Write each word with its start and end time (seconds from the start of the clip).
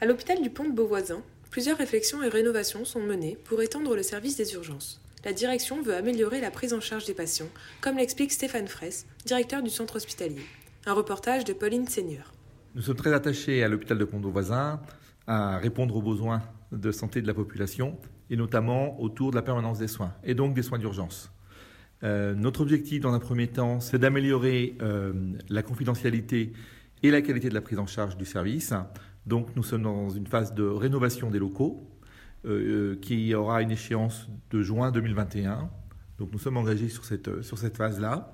À 0.00 0.06
l'hôpital 0.06 0.42
du 0.42 0.50
Pont 0.50 0.64
de 0.64 0.72
Beauvoisin, 0.72 1.22
plusieurs 1.50 1.78
réflexions 1.78 2.22
et 2.22 2.28
rénovations 2.28 2.84
sont 2.84 3.00
menées 3.00 3.38
pour 3.44 3.62
étendre 3.62 3.94
le 3.94 4.02
service 4.02 4.36
des 4.36 4.54
urgences. 4.54 5.00
La 5.24 5.32
direction 5.32 5.80
veut 5.82 5.94
améliorer 5.94 6.40
la 6.40 6.50
prise 6.50 6.72
en 6.72 6.80
charge 6.80 7.04
des 7.04 7.14
patients, 7.14 7.50
comme 7.80 7.98
l'explique 7.98 8.32
Stéphane 8.32 8.66
Fraisse, 8.66 9.06
directeur 9.24 9.62
du 9.62 9.70
centre 9.70 9.96
hospitalier. 9.96 10.44
Un 10.86 10.94
reportage 10.94 11.44
de 11.44 11.52
Pauline 11.52 11.86
Seigneur. 11.86 12.32
Nous 12.74 12.82
sommes 12.82 12.96
très 12.96 13.12
attachés 13.12 13.62
à 13.62 13.68
l'hôpital 13.68 13.98
de 13.98 14.04
Pont 14.04 14.16
de 14.16 14.22
Beauvoisin 14.22 14.80
à 15.26 15.58
répondre 15.58 15.96
aux 15.96 16.02
besoins 16.02 16.42
de 16.72 16.90
santé 16.90 17.22
de 17.22 17.26
la 17.26 17.34
population 17.34 17.98
et 18.30 18.36
notamment 18.36 19.00
autour 19.00 19.30
de 19.30 19.36
la 19.36 19.42
permanence 19.42 19.78
des 19.78 19.88
soins 19.88 20.12
et 20.24 20.34
donc 20.34 20.54
des 20.54 20.62
soins 20.62 20.78
d'urgence. 20.78 21.30
Euh, 22.04 22.34
notre 22.34 22.62
objectif 22.62 23.00
dans 23.00 23.12
un 23.12 23.20
premier 23.20 23.46
temps, 23.46 23.80
c'est 23.80 23.98
d'améliorer 23.98 24.76
euh, 24.82 25.12
la 25.48 25.62
confidentialité 25.62 26.52
et 27.02 27.10
la 27.10 27.22
qualité 27.22 27.48
de 27.48 27.54
la 27.54 27.60
prise 27.60 27.78
en 27.78 27.86
charge 27.86 28.16
du 28.16 28.24
service. 28.24 28.72
Donc 29.26 29.54
nous 29.54 29.62
sommes 29.62 29.82
dans 29.82 30.10
une 30.10 30.26
phase 30.26 30.54
de 30.54 30.64
rénovation 30.64 31.30
des 31.30 31.38
locaux 31.38 31.86
euh, 32.44 32.96
qui 33.00 33.34
aura 33.34 33.62
une 33.62 33.70
échéance 33.70 34.28
de 34.50 34.62
juin 34.62 34.90
2021. 34.90 35.70
Donc 36.18 36.32
nous 36.32 36.38
sommes 36.38 36.56
engagés 36.56 36.88
sur 36.88 37.04
cette, 37.04 37.42
sur 37.42 37.58
cette 37.58 37.76
phase-là. 37.76 38.32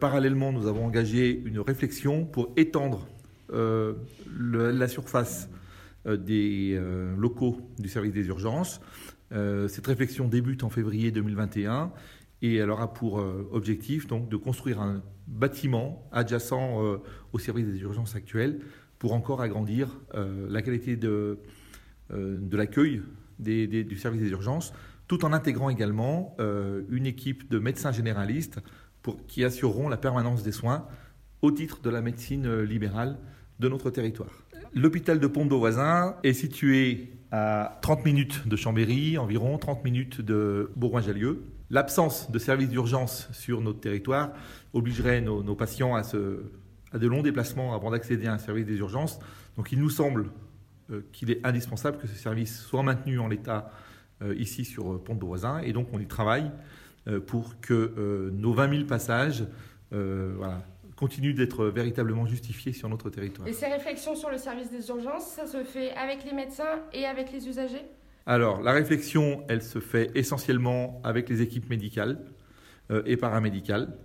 parallèlement, 0.00 0.52
nous 0.52 0.66
avons 0.66 0.84
engagé 0.86 1.42
une 1.44 1.60
réflexion 1.60 2.24
pour 2.24 2.52
étendre 2.56 3.06
la 3.50 4.88
surface 4.88 5.48
des 6.06 6.80
locaux 7.16 7.60
du 7.78 7.88
service 7.88 8.12
des 8.12 8.26
urgences. 8.28 8.80
cette 9.30 9.86
réflexion 9.86 10.28
débute 10.28 10.62
en 10.62 10.70
février 10.70 11.10
2021 11.10 11.92
et 12.42 12.56
elle 12.56 12.70
aura 12.70 12.92
pour 12.92 13.18
euh, 13.18 13.48
objectif 13.52 14.06
donc 14.06 14.28
de 14.28 14.36
construire 14.36 14.80
un 14.80 15.02
bâtiment 15.26 16.08
adjacent 16.12 16.82
euh, 16.82 16.98
au 17.32 17.38
service 17.38 17.66
des 17.66 17.80
urgences 17.80 18.14
actuelles 18.14 18.60
pour 18.98 19.12
encore 19.12 19.40
agrandir 19.40 20.00
euh, 20.14 20.46
la 20.50 20.62
qualité 20.62 20.96
de, 20.96 21.38
l'accueil 22.10 23.02
du 23.38 23.96
service 23.98 24.20
des 24.20 24.30
urgences, 24.30 24.72
tout 25.08 25.24
en 25.24 25.32
intégrant 25.32 25.70
également 25.70 26.36
une 26.38 27.04
équipe 27.04 27.50
de 27.50 27.58
médecins 27.58 27.90
généralistes 27.90 28.60
qui 29.26 29.44
assureront 29.44 29.88
la 29.88 29.96
permanence 29.96 30.44
des 30.44 30.52
soins 30.52 30.86
au 31.42 31.50
titre 31.50 31.80
de 31.82 31.90
la 31.90 32.00
médecine 32.00 32.60
libérale 32.62 33.18
de 33.58 33.68
notre 33.68 33.90
territoire. 33.90 34.45
L'hôpital 34.74 35.20
de 35.20 35.26
Pont-de-Voisin 35.26 36.16
est 36.22 36.32
situé 36.32 37.12
à 37.30 37.78
30 37.82 38.04
minutes 38.04 38.48
de 38.48 38.56
Chambéry, 38.56 39.18
environ 39.18 39.58
30 39.58 39.84
minutes 39.84 40.20
de 40.20 40.70
Bourgoin-Jallieu. 40.76 41.42
L'absence 41.70 42.30
de 42.30 42.38
services 42.38 42.68
d'urgence 42.68 43.28
sur 43.32 43.60
notre 43.60 43.80
territoire 43.80 44.30
obligerait 44.72 45.20
nos, 45.20 45.54
patients 45.54 45.94
à, 45.94 46.02
de 46.02 47.06
longs 47.06 47.22
déplacements 47.22 47.74
avant 47.74 47.90
d'accéder 47.90 48.26
à 48.26 48.34
un 48.34 48.38
service 48.38 48.66
des 48.66 48.78
urgences. 48.78 49.18
Donc 49.56 49.72
il 49.72 49.80
nous 49.80 49.90
semble 49.90 50.30
euh, 50.90 51.00
qu'il 51.12 51.30
est 51.30 51.44
indispensable 51.44 51.98
que 51.98 52.06
ce 52.06 52.14
service 52.14 52.60
soit 52.60 52.82
maintenu 52.82 53.18
en 53.18 53.26
l'état 53.26 53.70
euh, 54.22 54.34
ici 54.36 54.64
sur 54.64 54.92
euh, 54.92 55.02
Pont 55.02 55.14
de 55.14 55.24
Voisin. 55.24 55.58
Et 55.60 55.72
donc 55.72 55.88
on 55.92 55.98
y 55.98 56.06
travaille 56.06 56.50
pour 57.28 57.60
que 57.60 58.32
nos 58.34 58.52
20 58.52 58.78
000 58.78 58.84
passages 58.86 59.44
continuent 60.96 61.34
d'être 61.34 61.66
véritablement 61.66 62.26
justifiés 62.26 62.72
sur 62.72 62.88
notre 62.88 63.10
territoire. 63.10 63.46
Et 63.46 63.52
ces 63.52 63.66
réflexions 63.66 64.16
sur 64.16 64.30
le 64.30 64.38
service 64.38 64.70
des 64.70 64.88
urgences, 64.88 65.26
ça 65.26 65.46
se 65.46 65.62
fait 65.62 65.92
avec 65.92 66.24
les 66.24 66.32
médecins 66.32 66.80
et 66.92 67.04
avec 67.04 67.30
les 67.32 67.46
usagers? 67.48 67.84
Alors, 68.24 68.60
la 68.60 68.72
réflexion, 68.72 69.44
elle 69.48 69.62
se 69.62 69.78
fait 69.78 70.10
essentiellement 70.16 71.00
avec 71.04 71.28
les 71.28 71.42
équipes 71.42 71.70
médicales 71.70 72.18
euh, 72.90 73.02
et 73.06 73.16
paramédicales. 73.16 73.96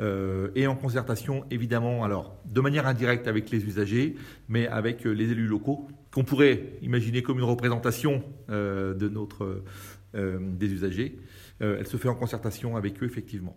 Euh, 0.00 0.50
et 0.54 0.66
en 0.66 0.74
concertation, 0.74 1.44
évidemment, 1.50 2.02
alors 2.02 2.40
de 2.44 2.60
manière 2.60 2.86
indirecte 2.86 3.28
avec 3.28 3.50
les 3.50 3.64
usagers, 3.64 4.16
mais 4.48 4.66
avec 4.66 5.06
euh, 5.06 5.10
les 5.10 5.30
élus 5.30 5.46
locaux, 5.46 5.88
qu'on 6.12 6.24
pourrait 6.24 6.72
imaginer 6.82 7.22
comme 7.22 7.38
une 7.38 7.44
représentation 7.44 8.24
de 8.48 9.08
notre, 9.08 9.62
des 10.14 10.72
usagers. 10.72 11.18
elle 11.60 11.86
se 11.86 11.98
fait 11.98 12.08
en 12.08 12.14
concertation 12.14 12.76
avec 12.76 13.02
eux, 13.02 13.06
effectivement. 13.06 13.56